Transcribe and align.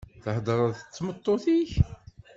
Theḍṛeḍ 0.23 0.71
d 0.77 0.87
tmeṭṭut-ik? 0.95 1.71